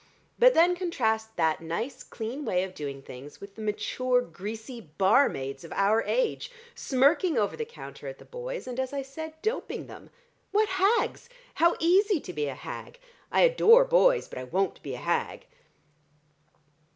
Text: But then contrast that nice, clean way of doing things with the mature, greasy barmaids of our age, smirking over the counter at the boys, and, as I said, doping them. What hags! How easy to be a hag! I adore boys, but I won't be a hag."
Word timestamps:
But 0.39 0.55
then 0.55 0.75
contrast 0.75 1.35
that 1.35 1.61
nice, 1.61 2.01
clean 2.01 2.43
way 2.43 2.63
of 2.63 2.73
doing 2.73 3.03
things 3.03 3.39
with 3.39 3.53
the 3.53 3.61
mature, 3.61 4.19
greasy 4.19 4.81
barmaids 4.97 5.63
of 5.63 5.71
our 5.73 6.01
age, 6.01 6.49
smirking 6.73 7.37
over 7.37 7.55
the 7.55 7.65
counter 7.65 8.07
at 8.07 8.17
the 8.17 8.25
boys, 8.25 8.65
and, 8.65 8.79
as 8.79 8.93
I 8.93 9.03
said, 9.03 9.39
doping 9.43 9.85
them. 9.85 10.09
What 10.51 10.69
hags! 10.69 11.29
How 11.53 11.75
easy 11.77 12.19
to 12.19 12.33
be 12.33 12.47
a 12.47 12.55
hag! 12.55 12.97
I 13.31 13.41
adore 13.41 13.85
boys, 13.85 14.27
but 14.27 14.39
I 14.39 14.43
won't 14.43 14.81
be 14.81 14.95
a 14.95 15.05
hag." 15.05 15.45